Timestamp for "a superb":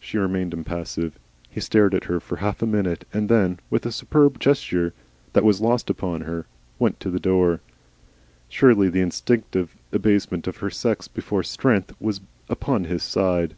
3.86-4.40